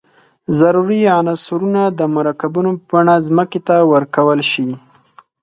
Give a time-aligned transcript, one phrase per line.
[0.59, 4.69] ضروري عنصرونه د مرکبونو په بڼه ځمکې ته ورکول شي.